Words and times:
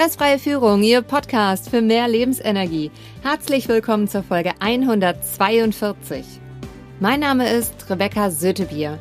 Stressfreie 0.00 0.38
Führung, 0.38 0.82
Ihr 0.82 1.02
Podcast 1.02 1.68
für 1.68 1.82
mehr 1.82 2.08
Lebensenergie. 2.08 2.90
Herzlich 3.22 3.68
willkommen 3.68 4.08
zur 4.08 4.22
Folge 4.22 4.52
142. 4.58 6.24
Mein 7.00 7.20
Name 7.20 7.52
ist 7.52 7.74
Rebecca 7.90 8.30
Sötebier. 8.30 8.98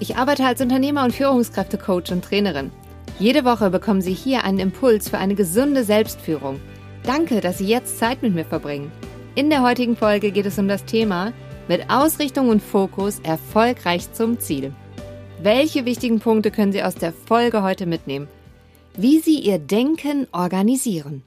Ich 0.00 0.16
arbeite 0.16 0.44
als 0.44 0.60
Unternehmer 0.60 1.04
und 1.04 1.14
Führungskräftecoach 1.14 2.10
und 2.10 2.24
Trainerin. 2.24 2.72
Jede 3.20 3.44
Woche 3.44 3.70
bekommen 3.70 4.00
Sie 4.00 4.12
hier 4.12 4.42
einen 4.42 4.58
Impuls 4.58 5.08
für 5.08 5.18
eine 5.18 5.36
gesunde 5.36 5.84
Selbstführung. 5.84 6.60
Danke, 7.04 7.40
dass 7.40 7.58
Sie 7.58 7.68
jetzt 7.68 8.00
Zeit 8.00 8.20
mit 8.20 8.34
mir 8.34 8.44
verbringen. 8.44 8.90
In 9.36 9.50
der 9.50 9.62
heutigen 9.62 9.96
Folge 9.96 10.32
geht 10.32 10.46
es 10.46 10.58
um 10.58 10.66
das 10.66 10.84
Thema 10.84 11.32
mit 11.68 11.88
Ausrichtung 11.90 12.48
und 12.48 12.60
Fokus 12.60 13.20
erfolgreich 13.20 14.12
zum 14.14 14.40
Ziel. 14.40 14.72
Welche 15.40 15.84
wichtigen 15.84 16.18
Punkte 16.18 16.50
können 16.50 16.72
Sie 16.72 16.82
aus 16.82 16.96
der 16.96 17.12
Folge 17.12 17.62
heute 17.62 17.86
mitnehmen? 17.86 18.26
Wie 18.96 19.20
Sie 19.20 19.38
Ihr 19.38 19.58
Denken 19.58 20.26
organisieren. 20.32 21.22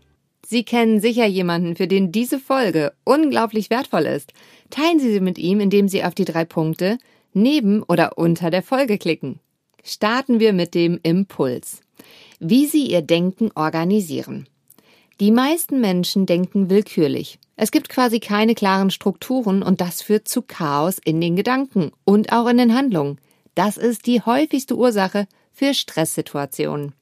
Sie 0.46 0.64
kennen 0.64 1.00
sicher 1.00 1.26
jemanden, 1.26 1.76
für 1.76 1.88
den 1.88 2.12
diese 2.12 2.38
Folge 2.38 2.94
unglaublich 3.06 3.70
wertvoll 3.70 4.04
ist. 4.04 4.34
Teilen 4.70 5.00
Sie 5.00 5.12
sie 5.12 5.22
mit 5.22 5.38
ihm, 5.38 5.60
indem 5.60 5.88
Sie 5.88 6.04
auf 6.04 6.14
die 6.14 6.26
drei 6.26 6.46
Punkte 6.46 6.98
neben 7.34 7.82
oder 7.84 8.18
unter 8.18 8.52
der 8.52 8.62
Folge 8.62 8.98
klicken. 8.98 9.40
Starten 9.84 10.40
wir 10.40 10.54
mit 10.54 10.76
dem 10.76 11.00
Impuls. 11.04 11.82
Wie 12.40 12.68
Sie 12.68 12.86
Ihr 12.88 13.02
Denken 13.02 13.50
organisieren. 13.56 14.48
Die 15.20 15.32
meisten 15.32 15.80
Menschen 15.80 16.26
denken 16.26 16.70
willkürlich. 16.70 17.40
Es 17.56 17.72
gibt 17.72 17.88
quasi 17.88 18.20
keine 18.20 18.56
klaren 18.56 18.92
Strukturen 18.92 19.64
und 19.64 19.80
das 19.80 20.02
führt 20.02 20.28
zu 20.28 20.42
Chaos 20.42 20.98
in 21.04 21.22
den 21.22 21.36
Gedanken 21.36 21.92
und 22.04 22.34
auch 22.34 22.48
in 22.48 22.58
den 22.58 22.76
Handlungen. 22.76 23.20
Das 23.56 23.78
ist 23.78 24.06
die 24.06 24.22
häufigste 24.22 24.76
Ursache 24.76 25.28
für 25.52 25.74
Stresssituationen. 25.74 26.94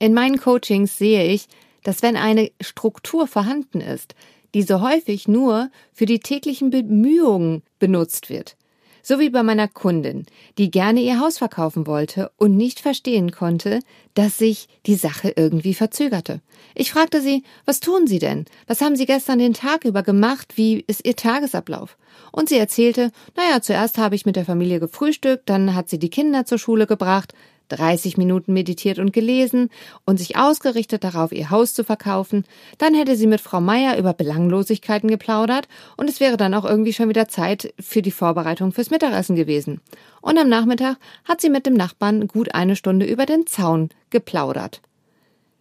In 0.00 0.14
meinen 0.14 0.40
Coachings 0.40 0.96
sehe 0.96 1.26
ich, 1.26 1.46
dass 1.84 2.02
wenn 2.02 2.16
eine 2.16 2.50
Struktur 2.60 3.26
vorhanden 3.26 3.82
ist, 3.82 4.14
diese 4.54 4.80
häufig 4.80 5.28
nur 5.28 5.70
für 5.92 6.06
die 6.06 6.20
täglichen 6.20 6.70
Bemühungen 6.70 7.62
benutzt 7.78 8.30
wird. 8.30 8.56
So 9.02 9.18
wie 9.18 9.28
bei 9.28 9.42
meiner 9.42 9.68
Kundin, 9.68 10.24
die 10.56 10.70
gerne 10.70 11.00
ihr 11.00 11.20
Haus 11.20 11.38
verkaufen 11.38 11.86
wollte 11.86 12.30
und 12.38 12.56
nicht 12.56 12.80
verstehen 12.80 13.30
konnte, 13.30 13.80
dass 14.14 14.38
sich 14.38 14.68
die 14.86 14.94
Sache 14.94 15.34
irgendwie 15.36 15.74
verzögerte. 15.74 16.40
Ich 16.74 16.92
fragte 16.92 17.20
sie, 17.20 17.42
was 17.66 17.80
tun 17.80 18.06
Sie 18.06 18.18
denn? 18.18 18.46
Was 18.66 18.80
haben 18.80 18.96
Sie 18.96 19.06
gestern 19.06 19.38
den 19.38 19.54
Tag 19.54 19.84
über 19.84 20.02
gemacht? 20.02 20.56
Wie 20.56 20.84
ist 20.86 21.06
Ihr 21.06 21.16
Tagesablauf? 21.16 21.96
Und 22.32 22.48
sie 22.48 22.58
erzählte, 22.58 23.10
naja, 23.36 23.60
zuerst 23.60 23.98
habe 23.98 24.14
ich 24.14 24.26
mit 24.26 24.36
der 24.36 24.44
Familie 24.44 24.80
gefrühstückt, 24.80 25.48
dann 25.48 25.74
hat 25.74 25.88
sie 25.88 25.98
die 25.98 26.10
Kinder 26.10 26.44
zur 26.44 26.58
Schule 26.58 26.86
gebracht, 26.86 27.34
30 27.70 28.16
Minuten 28.16 28.52
meditiert 28.52 28.98
und 28.98 29.12
gelesen 29.12 29.70
und 30.04 30.18
sich 30.18 30.36
ausgerichtet 30.36 31.04
darauf, 31.04 31.32
ihr 31.32 31.50
Haus 31.50 31.74
zu 31.74 31.84
verkaufen, 31.84 32.44
dann 32.78 32.94
hätte 32.94 33.16
sie 33.16 33.26
mit 33.26 33.40
Frau 33.40 33.60
Meier 33.60 33.96
über 33.96 34.12
Belanglosigkeiten 34.12 35.08
geplaudert 35.08 35.68
und 35.96 36.10
es 36.10 36.20
wäre 36.20 36.36
dann 36.36 36.54
auch 36.54 36.64
irgendwie 36.64 36.92
schon 36.92 37.08
wieder 37.08 37.28
Zeit 37.28 37.72
für 37.80 38.02
die 38.02 38.10
Vorbereitung 38.10 38.72
fürs 38.72 38.90
Mittagessen 38.90 39.36
gewesen. 39.36 39.80
Und 40.20 40.38
am 40.38 40.48
Nachmittag 40.48 40.96
hat 41.24 41.40
sie 41.40 41.50
mit 41.50 41.66
dem 41.66 41.74
Nachbarn 41.74 42.28
gut 42.28 42.54
eine 42.54 42.76
Stunde 42.76 43.06
über 43.06 43.26
den 43.26 43.46
Zaun 43.46 43.88
geplaudert. 44.10 44.82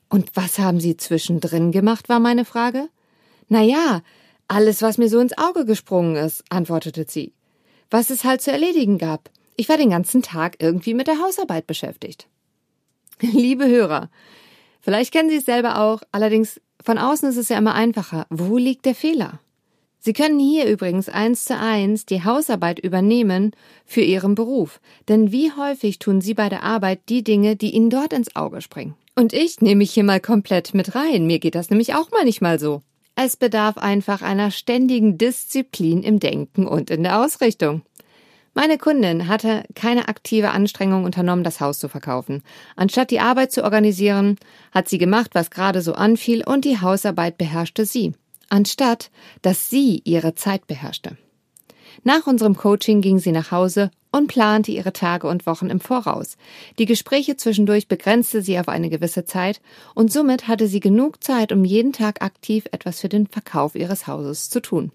Und 0.10 0.32
was 0.34 0.58
haben 0.58 0.80
Sie 0.80 0.98
zwischendrin 0.98 1.72
gemacht, 1.72 2.10
war 2.10 2.20
meine 2.20 2.44
Frage. 2.44 2.90
Na 3.48 3.62
ja, 3.62 4.02
alles, 4.48 4.82
was 4.82 4.98
mir 4.98 5.10
so 5.10 5.20
ins 5.20 5.38
Auge 5.38 5.66
gesprungen 5.66 6.16
ist, 6.16 6.44
antwortete 6.50 7.06
sie. 7.08 7.34
Was 7.92 8.10
es 8.10 8.24
halt 8.24 8.42
zu 8.42 8.52
erledigen 8.52 8.98
gab. 8.98 9.30
Ich 9.60 9.68
war 9.68 9.76
den 9.76 9.90
ganzen 9.90 10.22
Tag 10.22 10.56
irgendwie 10.60 10.94
mit 10.94 11.08
der 11.08 11.20
Hausarbeit 11.20 11.68
beschäftigt. 11.68 12.30
Liebe 13.20 13.68
Hörer, 13.68 14.10
vielleicht 14.80 15.12
kennen 15.12 15.30
Sie 15.30 15.36
es 15.36 15.44
selber 15.44 15.82
auch, 15.82 16.02
allerdings 16.14 16.62
von 16.82 16.98
außen 16.98 17.28
ist 17.28 17.36
es 17.36 17.50
ja 17.50 17.58
immer 17.58 17.76
einfacher. 17.76 18.26
Wo 18.30 18.58
liegt 18.58 18.86
der 18.86 18.96
Fehler? 18.96 19.42
Sie 20.00 20.14
können 20.14 20.40
hier 20.40 20.66
übrigens 20.66 21.10
eins 21.10 21.44
zu 21.44 21.58
eins 21.58 22.06
die 22.06 22.24
Hausarbeit 22.24 22.80
übernehmen 22.80 23.52
für 23.84 24.00
Ihren 24.00 24.34
Beruf. 24.34 24.80
Denn 25.10 25.34
wie 25.34 25.52
häufig 25.52 26.00
tun 26.00 26.22
Sie 26.22 26.36
bei 26.36 26.48
der 26.48 26.64
Arbeit 26.64 27.02
die 27.10 27.26
Dinge, 27.26 27.58
die 27.58 27.72
Ihnen 27.72 27.90
dort 27.90 28.14
ins 28.14 28.38
Auge 28.38 28.62
springen? 28.62 28.96
Und 29.18 29.34
ich 29.34 29.60
nehme 29.60 29.80
mich 29.80 29.92
hier 29.92 30.06
mal 30.06 30.22
komplett 30.22 30.74
mit 30.74 30.96
rein. 30.96 31.28
Mir 31.28 31.40
geht 31.40 31.56
das 31.56 31.70
nämlich 31.70 31.96
auch 31.96 32.12
manchmal 32.12 32.60
so. 32.60 32.82
Es 33.16 33.36
bedarf 33.36 33.78
einfach 33.78 34.22
einer 34.22 34.52
ständigen 34.52 35.18
Disziplin 35.18 36.02
im 36.02 36.22
Denken 36.22 36.66
und 36.66 36.90
in 36.90 37.04
der 37.04 37.22
Ausrichtung. 37.22 37.82
Meine 38.62 38.78
Kundin 38.78 39.30
hatte 39.30 39.64
keine 39.74 40.10
aktive 40.10 40.50
Anstrengung 40.50 41.06
unternommen, 41.06 41.46
das 41.46 41.62
Haus 41.62 41.80
zu 41.80 41.88
verkaufen. 41.88 42.44
Anstatt 42.76 43.10
die 43.10 43.22
Arbeit 43.22 43.54
zu 43.54 43.64
organisieren, 43.64 44.36
hat 44.74 44.90
sie 44.90 44.98
gemacht, 44.98 45.30
was 45.32 45.50
gerade 45.50 45.82
so 45.82 45.94
anfiel, 45.94 46.44
und 46.46 46.66
die 46.66 46.82
Hausarbeit 46.82 47.38
beherrschte 47.38 47.86
sie, 47.86 48.12
anstatt 48.50 49.12
dass 49.42 49.70
sie 49.70 50.02
ihre 50.04 50.36
Zeit 50.36 50.68
beherrschte. 50.68 51.16
Nach 52.04 52.28
unserem 52.28 52.58
Coaching 52.58 53.00
ging 53.00 53.20
sie 53.20 53.32
nach 53.32 53.52
Hause 53.52 53.92
und 54.12 54.28
plante 54.28 54.74
ihre 54.74 54.92
Tage 54.92 55.28
und 55.28 55.46
Wochen 55.46 55.70
im 55.70 55.80
Voraus. 55.80 56.36
Die 56.80 56.86
Gespräche 56.86 57.38
zwischendurch 57.38 57.88
begrenzte 57.88 58.42
sie 58.42 58.60
auf 58.60 58.68
eine 58.68 58.90
gewisse 58.90 59.24
Zeit 59.24 59.62
und 59.96 60.12
somit 60.12 60.50
hatte 60.50 60.68
sie 60.68 60.82
genug 60.82 61.24
Zeit, 61.24 61.54
um 61.54 61.64
jeden 61.64 61.94
Tag 61.94 62.22
aktiv 62.22 62.66
etwas 62.74 63.00
für 63.00 63.08
den 63.08 63.26
Verkauf 63.26 63.76
ihres 63.76 64.06
Hauses 64.06 64.50
zu 64.50 64.62
tun. 64.62 64.92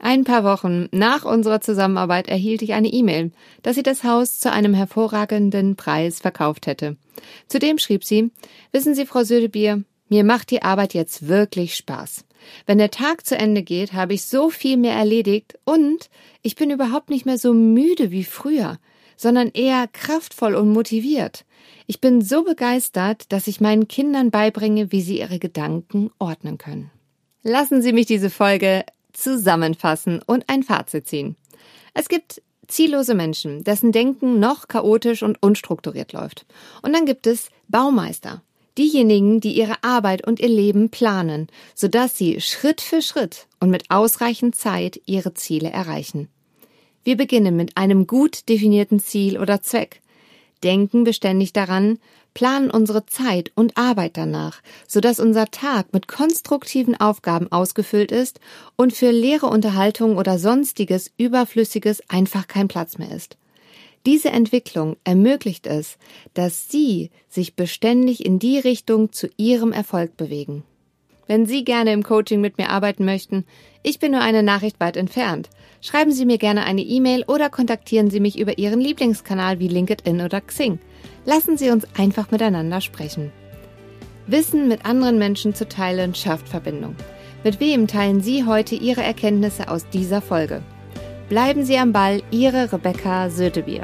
Ein 0.00 0.22
paar 0.24 0.44
Wochen 0.44 0.88
nach 0.92 1.24
unserer 1.24 1.60
Zusammenarbeit 1.60 2.28
erhielt 2.28 2.62
ich 2.62 2.72
eine 2.72 2.88
E-Mail, 2.88 3.32
dass 3.62 3.74
sie 3.74 3.82
das 3.82 4.04
Haus 4.04 4.38
zu 4.38 4.52
einem 4.52 4.74
hervorragenden 4.74 5.74
Preis 5.74 6.20
verkauft 6.20 6.66
hätte. 6.66 6.96
Zudem 7.48 7.78
schrieb 7.78 8.04
sie, 8.04 8.30
wissen 8.70 8.94
Sie, 8.94 9.06
Frau 9.06 9.24
Södebier, 9.24 9.82
mir 10.08 10.24
macht 10.24 10.50
die 10.50 10.62
Arbeit 10.62 10.94
jetzt 10.94 11.26
wirklich 11.26 11.74
Spaß. 11.74 12.24
Wenn 12.66 12.78
der 12.78 12.92
Tag 12.92 13.26
zu 13.26 13.36
Ende 13.36 13.62
geht, 13.62 13.92
habe 13.92 14.14
ich 14.14 14.24
so 14.24 14.50
viel 14.50 14.76
mehr 14.76 14.94
erledigt 14.94 15.58
und 15.64 16.08
ich 16.42 16.54
bin 16.54 16.70
überhaupt 16.70 17.10
nicht 17.10 17.26
mehr 17.26 17.38
so 17.38 17.52
müde 17.52 18.12
wie 18.12 18.24
früher, 18.24 18.78
sondern 19.16 19.48
eher 19.48 19.88
kraftvoll 19.92 20.54
und 20.54 20.72
motiviert. 20.72 21.44
Ich 21.86 22.00
bin 22.00 22.22
so 22.22 22.44
begeistert, 22.44 23.32
dass 23.32 23.48
ich 23.48 23.60
meinen 23.60 23.88
Kindern 23.88 24.30
beibringe, 24.30 24.92
wie 24.92 25.02
sie 25.02 25.18
ihre 25.18 25.40
Gedanken 25.40 26.10
ordnen 26.18 26.56
können. 26.56 26.90
Lassen 27.42 27.82
Sie 27.82 27.92
mich 27.92 28.06
diese 28.06 28.30
Folge 28.30 28.84
zusammenfassen 29.18 30.20
und 30.24 30.44
ein 30.48 30.62
Fazit 30.62 31.06
ziehen. 31.06 31.36
Es 31.94 32.08
gibt 32.08 32.40
ziellose 32.68 33.14
Menschen, 33.14 33.64
dessen 33.64 33.92
Denken 33.92 34.38
noch 34.38 34.68
chaotisch 34.68 35.22
und 35.22 35.42
unstrukturiert 35.42 36.12
läuft. 36.12 36.46
Und 36.82 36.92
dann 36.92 37.06
gibt 37.06 37.26
es 37.26 37.50
Baumeister, 37.68 38.42
diejenigen, 38.76 39.40
die 39.40 39.52
ihre 39.52 39.82
Arbeit 39.82 40.26
und 40.26 40.38
ihr 40.38 40.48
Leben 40.48 40.90
planen, 40.90 41.48
sodass 41.74 42.16
sie 42.16 42.40
Schritt 42.40 42.80
für 42.80 43.02
Schritt 43.02 43.46
und 43.58 43.70
mit 43.70 43.90
ausreichend 43.90 44.54
Zeit 44.54 45.00
ihre 45.06 45.34
Ziele 45.34 45.70
erreichen. 45.70 46.28
Wir 47.04 47.16
beginnen 47.16 47.56
mit 47.56 47.76
einem 47.76 48.06
gut 48.06 48.48
definierten 48.48 49.00
Ziel 49.00 49.38
oder 49.38 49.62
Zweck, 49.62 50.02
denken 50.62 51.04
beständig 51.04 51.52
daran, 51.52 51.98
planen 52.38 52.70
unsere 52.70 53.04
Zeit 53.04 53.50
und 53.56 53.76
Arbeit 53.76 54.16
danach, 54.16 54.62
sodass 54.86 55.18
unser 55.18 55.46
Tag 55.46 55.92
mit 55.92 56.06
konstruktiven 56.06 56.94
Aufgaben 56.94 57.50
ausgefüllt 57.50 58.12
ist 58.12 58.38
und 58.76 58.92
für 58.92 59.10
leere 59.10 59.46
Unterhaltung 59.46 60.16
oder 60.16 60.38
sonstiges 60.38 61.10
Überflüssiges 61.16 62.00
einfach 62.08 62.46
kein 62.46 62.68
Platz 62.68 62.96
mehr 62.96 63.10
ist. 63.10 63.38
Diese 64.06 64.28
Entwicklung 64.28 64.96
ermöglicht 65.02 65.66
es, 65.66 65.98
dass 66.34 66.68
Sie 66.68 67.10
sich 67.28 67.56
beständig 67.56 68.24
in 68.24 68.38
die 68.38 68.60
Richtung 68.60 69.10
zu 69.10 69.28
Ihrem 69.36 69.72
Erfolg 69.72 70.16
bewegen. 70.16 70.62
Wenn 71.28 71.44
Sie 71.44 71.62
gerne 71.62 71.92
im 71.92 72.02
Coaching 72.02 72.40
mit 72.40 72.56
mir 72.56 72.70
arbeiten 72.70 73.04
möchten, 73.04 73.44
ich 73.82 73.98
bin 73.98 74.12
nur 74.12 74.22
eine 74.22 74.42
Nachricht 74.42 74.80
weit 74.80 74.96
entfernt. 74.96 75.50
Schreiben 75.82 76.10
Sie 76.10 76.24
mir 76.24 76.38
gerne 76.38 76.64
eine 76.64 76.80
E-Mail 76.80 77.22
oder 77.28 77.50
kontaktieren 77.50 78.08
Sie 78.08 78.18
mich 78.18 78.38
über 78.38 78.56
Ihren 78.56 78.80
Lieblingskanal 78.80 79.58
wie 79.58 79.68
LinkedIn 79.68 80.22
oder 80.22 80.40
Xing. 80.40 80.78
Lassen 81.26 81.58
Sie 81.58 81.70
uns 81.70 81.86
einfach 81.98 82.30
miteinander 82.30 82.80
sprechen. 82.80 83.30
Wissen 84.26 84.68
mit 84.68 84.86
anderen 84.86 85.18
Menschen 85.18 85.54
zu 85.54 85.68
teilen 85.68 86.14
schafft 86.14 86.48
Verbindung. 86.48 86.96
Mit 87.44 87.60
wem 87.60 87.86
teilen 87.86 88.22
Sie 88.22 88.46
heute 88.46 88.74
Ihre 88.74 89.02
Erkenntnisse 89.02 89.68
aus 89.68 89.86
dieser 89.90 90.22
Folge? 90.22 90.62
Bleiben 91.28 91.62
Sie 91.62 91.76
am 91.76 91.92
Ball, 91.92 92.22
Ihre 92.30 92.72
Rebecca 92.72 93.28
Sötebier. 93.28 93.82